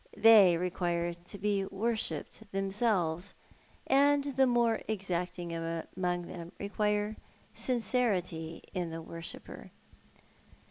[0.17, 3.35] They require to be worshipped themselves;
[3.85, 7.17] and the more exacting among them require
[7.53, 9.69] sincerity in the worshipper.